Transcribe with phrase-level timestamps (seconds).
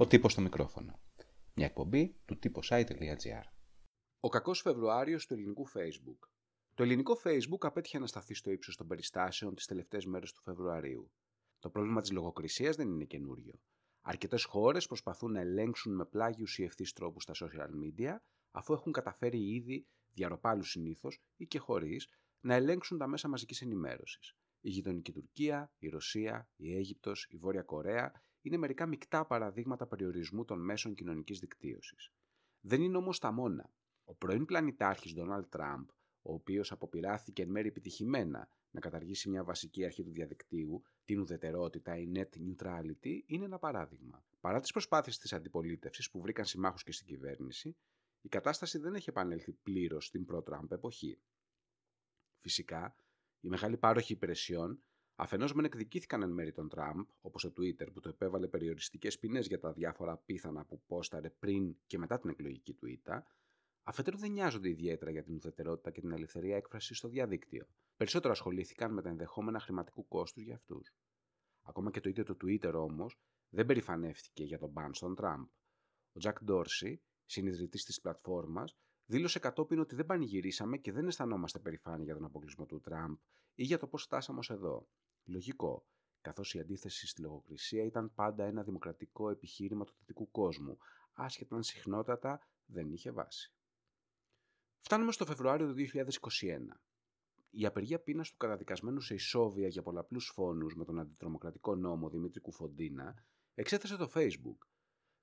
[0.00, 1.00] Ο τύπος στο μικρόφωνο.
[1.54, 3.42] Μια εκπομπή του typosite.gr.
[4.20, 6.28] Ο κακός Φεβρουάριος του ελληνικού Facebook.
[6.74, 11.12] Το ελληνικό Facebook απέτυχε να σταθεί στο ύψος των περιστάσεων τις τελευταίες μέρες του Φεβρουαρίου.
[11.58, 13.60] Το πρόβλημα της λογοκρισίας δεν είναι καινούριο.
[14.00, 18.16] Αρκετές χώρες προσπαθούν να ελέγξουν με πλάγιους ή ευθύς τρόπους τα social media,
[18.50, 22.08] αφού έχουν καταφέρει ήδη, διαρροπάλους συνήθως ή και χωρίς,
[22.40, 24.36] να ελέγξουν τα μέσα μαζικής ενημέρωσης.
[24.60, 30.44] Η γειτονική Τουρκία, η Ρωσία, η Αίγυπτος, η Βόρεια Κορέα είναι μερικά μεικτά παραδείγματα περιορισμού
[30.44, 32.12] των μέσων κοινωνικής δικτύωσης.
[32.60, 33.70] Δεν είναι όμως τα μόνα.
[34.04, 35.88] Ο πρώην πλανητάρχης Ντόναλτ Τραμπ,
[36.22, 41.96] ο οποίος αποπειράθηκε εν μέρει επιτυχημένα να καταργήσει μια βασική αρχή του διαδικτύου, την ουδετερότητα,
[41.96, 44.24] η net neutrality, είναι ένα παράδειγμα.
[44.40, 47.76] Παρά τις προσπάθειες της αντιπολίτευσης που βρήκαν συμμάχους και στην κυβέρνηση,
[48.20, 51.18] η κατάσταση δεν έχει επανέλθει πλήρως στην προ-Τραμπ εποχή.
[52.40, 52.96] Φυσικά,
[53.40, 54.82] οι μεγάλοι πάροχοι υπηρεσιών
[55.20, 59.46] αφενός μεν εκδικήθηκαν εν μέρη τον Τραμπ, όπως το Twitter που το επέβαλε περιοριστικές ποινές
[59.46, 63.26] για τα διάφορα πίθανα που πόσταρε πριν και μετά την εκλογική του ήττα,
[63.82, 67.66] αφετέρου δεν νοιάζονται ιδιαίτερα για την ουδετερότητα και την ελευθερία έκφρασης στο διαδίκτυο.
[67.96, 70.94] Περισσότερο ασχολήθηκαν με τα ενδεχόμενα χρηματικού κόστους για αυτούς.
[71.62, 75.46] Ακόμα και το ίδιο το Twitter όμως δεν περηφανεύτηκε για τον μπαν στον Τραμπ.
[76.12, 82.04] Ο Τζακ Ντόρσι, συνειδητής της πλατφόρμας, δήλωσε κατόπιν ότι δεν πανηγυρίσαμε και δεν αισθανόμαστε περηφάνεια
[82.04, 83.16] για τον αποκλεισμό του Τραμπ
[83.54, 84.88] ή για το πώς φτάσαμε ως εδώ.
[85.24, 85.86] Λογικό,
[86.20, 90.78] καθώς η αντίθεση στη λογοκρισία ήταν πάντα ένα δημοκρατικό επιχείρημα του δυτικού κόσμου,
[91.12, 93.52] άσχετα αν συχνότατα δεν είχε βάση.
[94.80, 96.58] Φτάνουμε στο Φεβρουάριο του 2021.
[97.50, 102.40] Η απεργία πείνας του καταδικασμένου σε ισόβια για πολλαπλούς φόνους με τον αντιτρομοκρατικό νόμο Δημήτρη
[102.40, 104.58] Κουφοντίνα εξέθεσε το Facebook.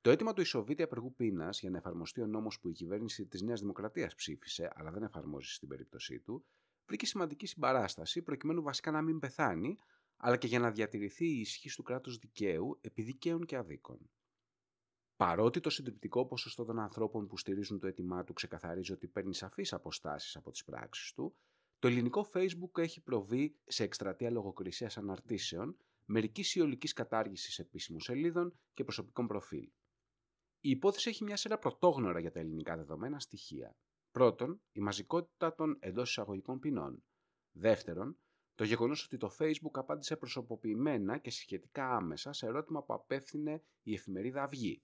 [0.00, 3.42] Το αίτημα του Ισοβίτη απεργού πείνας για να εφαρμοστεί ο νόμος που η κυβέρνηση της
[3.42, 6.44] Νέας Δημοκρατίας ψήφισε, αλλά δεν εφαρμόζει στην περίπτωσή του,
[6.92, 9.78] βρήκε σημαντική συμπαράσταση προκειμένου βασικά να μην πεθάνει,
[10.16, 14.10] αλλά και για να διατηρηθεί η ισχύ του κράτους δικαίου επί δικαίων και αδίκων.
[15.16, 19.72] Παρότι το συντριπτικό ποσοστό των ανθρώπων που στηρίζουν το αίτημά του ξεκαθαρίζει ότι παίρνει σαφείς
[19.72, 21.34] αποστάσεις από τις πράξεις του,
[21.78, 28.54] το ελληνικό Facebook έχει προβεί σε εκστρατεία λογοκρισίας αναρτήσεων, μερικής ή ολική κατάργησης επίσημων σελίδων
[28.74, 29.68] και προσωπικών προφίλ.
[30.60, 33.76] Η υπόθεση έχει μια σειρά πρωτόγνωρα για τα ελληνικά δεδομένα στοιχεία.
[34.12, 37.04] Πρώτον, η μαζικότητα των εντός εισαγωγικών ποινών.
[37.52, 38.18] Δεύτερον,
[38.54, 43.94] το γεγονός ότι το Facebook απάντησε προσωποποιημένα και σχετικά άμεσα σε ερώτημα που απέφθινε η
[43.94, 44.82] εφημερίδα Αυγή.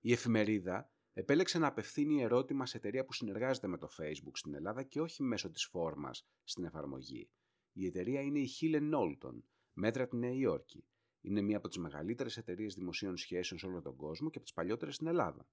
[0.00, 4.82] Η εφημερίδα επέλεξε να απευθύνει ερώτημα σε εταιρεία που συνεργάζεται με το Facebook στην Ελλάδα
[4.82, 7.30] και όχι μέσω της φόρμας στην εφαρμογή.
[7.72, 9.42] Η εταιρεία είναι η Helen Knowlton,
[9.72, 10.84] μέτρα τη Νέα Υόρκη.
[11.20, 14.54] Είναι μία από τις μεγαλύτερες εταιρείες δημοσίων σχέσεων σε όλο τον κόσμο και από τις
[14.54, 15.48] παλιότερες στην Ελλάδα.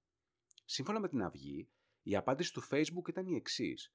[0.64, 1.68] Σύμφωνα με την Αυγή,
[2.08, 3.92] η απάντηση του Facebook ήταν η εξής.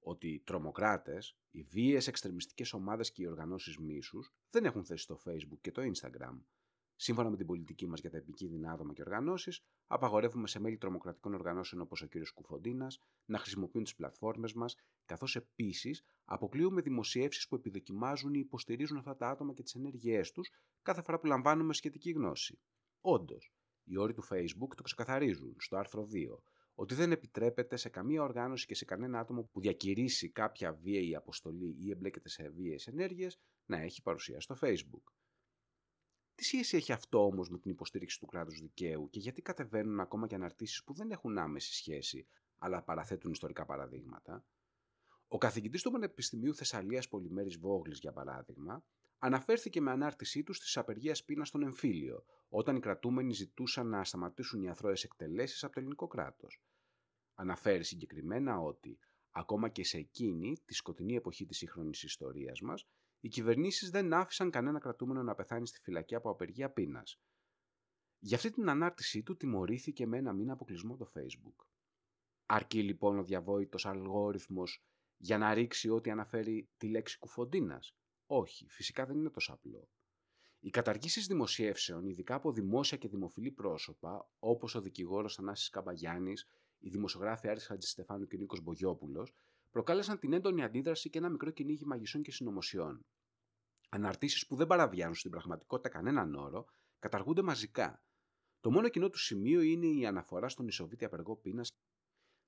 [0.00, 5.20] Ότι οι τρομοκράτες, οι βίαιες εξτρεμιστικές ομάδες και οι οργανώσεις μίσους δεν έχουν θέση στο
[5.24, 6.40] Facebook και το Instagram.
[6.96, 11.34] Σύμφωνα με την πολιτική μας για τα επικίνδυνα άτομα και οργανώσεις, απαγορεύουμε σε μέλη τρομοκρατικών
[11.34, 12.12] οργανώσεων όπως ο κ.
[12.34, 19.16] Κουφοντίνας να χρησιμοποιούν τις πλατφόρμες μας, καθώς επίσης αποκλείουμε δημοσιεύσεις που επιδοκιμάζουν ή υποστηρίζουν αυτά
[19.16, 20.50] τα άτομα και τις ενέργειές τους
[20.82, 22.60] κάθε φορά που λαμβάνουμε σχετική γνώση.
[23.00, 23.52] Όντως,
[23.84, 26.42] οι όροι του Facebook το ξεκαθαρίζουν στο άρθρο 2
[26.78, 31.76] ότι δεν επιτρέπεται σε καμία οργάνωση και σε κανένα άτομο που διακηρύσει κάποια βίαιη αποστολή
[31.78, 35.12] ή εμπλέκεται σε βίαιες ενέργειες να έχει παρουσία στο Facebook.
[36.34, 40.26] Τι σχέση έχει αυτό όμως με την υποστήριξη του κράτους δικαίου και γιατί κατεβαίνουν ακόμα
[40.26, 42.26] και αναρτήσεις που δεν έχουν άμεση σχέση,
[42.58, 44.44] αλλά παραθέτουν ιστορικά παραδείγματα;
[45.28, 48.84] Ο καθηγητής του Πανεπιστημίου Θεσσαλίας Πολυμέρης Βόγλης, για παράδειγμα,
[49.18, 54.62] αναφέρθηκε με ανάρτησή τους στις απεργίες πείνας στον εμφύλιο, όταν οι κρατούμενοι ζητούσαν να σταματήσουν
[54.62, 56.62] οι αθρώες εκτελέσεις από το ελληνικό κράτος.
[57.34, 58.98] Αναφέρει συγκεκριμένα ότι,
[59.30, 62.86] ακόμα και σε εκείνη τη σκοτεινή εποχή της σύγχρονης ιστορίας μας,
[63.20, 67.20] οι κυβερνήσεις δεν άφησαν κανένα κρατούμενο να πεθάνει στη φυλακή από απεργία πείνας.
[68.18, 71.66] Για αυτή την ανάρτησή του τιμωρήθηκε με ένα μήνα αποκλεισμό το Facebook.
[72.46, 74.84] Αρκεί λοιπόν ο διαβόητος αλγόριθμος
[75.16, 77.96] για να ρίξει ό,τι αναφέρει τη λέξη κουφοντίνας;
[78.26, 79.88] Όχι, φυσικά δεν είναι τόσο απλό.
[80.60, 86.46] Οι καταργήσεις δημοσιεύσεων, ειδικά από δημόσια και δημοφιλή πρόσωπα, όπως ο δικηγόρος Θανάσης Καμπαγιάννης,
[86.78, 89.32] η δημοσιογράφη Άρης Χατζηστεφάνου και ο Νίκος Μπογιόπουλος,
[89.70, 93.06] προκάλεσαν την έντονη αντίδραση και ένα μικρό κυνήγι μαγισσών και συνωμοσιών.
[93.88, 96.66] Αναρτήσεις που δεν παραβιάζουν στην πραγματικότητα κανέναν όρο,
[96.98, 98.02] καταργούνται μαζικά.
[98.60, 101.70] Το μόνο κοινό του σημείο είναι η αναφορά στον ισοβίτη απεργό πείνας.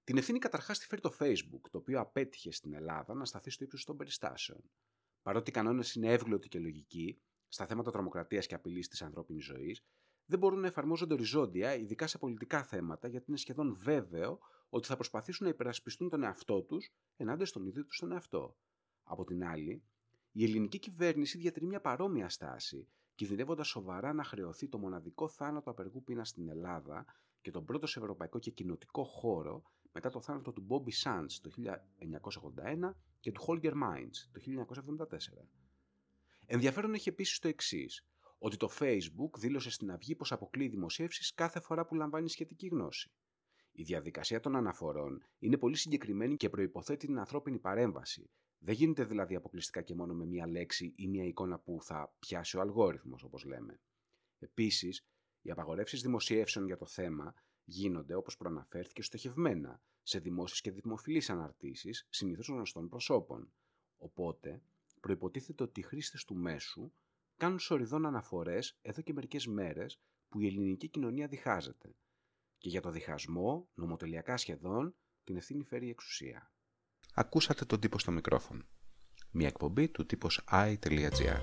[0.04, 3.64] Την ευθύνη καταρχάς τη φέρει το Facebook, το οποίο απέτυχε στην Ελλάδα να σταθεί στο
[3.64, 4.70] ύψος των περιστάσεων.
[5.28, 9.84] Παρότι οι κανόνες είναι εύγλωτοι και λογικοί, στα θέματα τρομοκρατίας και απειλής της ανθρώπινης ζωής,
[10.24, 14.38] δεν μπορούν να εφαρμόζονται οριζόντια, ειδικά σε πολιτικά θέματα, γιατί είναι σχεδόν βέβαιο
[14.68, 18.56] ότι θα προσπαθήσουν να υπερασπιστούν τον εαυτό τους ενάντια στον ίδιο τους τον εαυτό.
[19.02, 19.82] Από την άλλη,
[20.32, 26.02] η ελληνική κυβέρνηση διατηρεί μια παρόμοια στάση κινδυνεύοντας σοβαρά να χρεωθεί το μοναδικό θάνατο απεργού
[26.04, 27.04] πείνας στην Ελλάδα
[27.40, 29.62] και τον πρώτο σε ευρωπαϊκό και κοινοτικό χώρο
[29.98, 32.90] μετά το θάνατο του Bobby Sands το 1981
[33.20, 34.40] και του Holger Mines το
[35.08, 35.08] 1974.
[36.46, 38.06] Ενδιαφέρον έχει επίσης το εξής,
[38.38, 43.10] ότι το Facebook δήλωσε στην Αυγή πως αποκλείει δημοσίευσει κάθε φορά που λαμβάνει σχετική γνώση.
[43.72, 48.30] Η διαδικασία των αναφορών είναι πολύ συγκεκριμένη και προποθέτει την ανθρώπινη παρέμβαση.
[48.58, 52.56] Δεν γίνεται δηλαδή αποκλειστικά και μόνο με μία λέξη ή μία εικόνα που θα πιάσει
[52.56, 53.80] ο αλγόριθμος, όπως λέμε.
[54.38, 55.06] Επίσης,
[55.42, 57.34] οι απαγορεύσεις δημοσιεύσεων για το θέμα
[57.68, 63.52] γίνονται, όπως προαναφέρθηκε, στοχευμένα σε δημόσιες και δημοφιλείς αναρτήσεις, συνήθως γνωστών προσώπων.
[63.96, 64.62] Οπότε,
[65.00, 66.92] προποτίθεται ότι οι χρήστες του μέσου
[67.36, 71.94] κάνουν σοριδών αναφορές εδώ και μερικές μέρες που η ελληνική κοινωνία διχάζεται.
[72.58, 74.94] Και για το διχασμό, νομοτελειακά σχεδόν,
[75.24, 76.52] την ευθύνη φέρει η εξουσία.
[77.14, 78.62] Ακούσατε τον τύπο στο μικρόφωνο.
[79.30, 81.40] Μια εκπομπή του τύπος i.gr.